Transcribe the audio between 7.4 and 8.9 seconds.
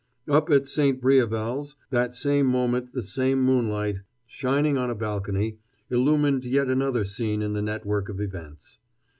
in the network of events.